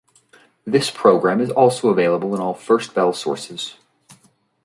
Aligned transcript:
This 0.65 0.89
program 0.89 1.39
is 1.39 1.51
also 1.51 1.89
available 1.89 2.33
in 2.33 2.41
all 2.41 2.55
First 2.55 2.95
Bell 2.95 3.13
sources. 3.13 3.75